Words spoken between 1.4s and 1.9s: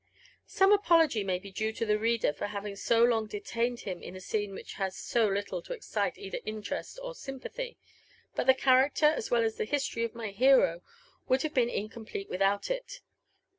due to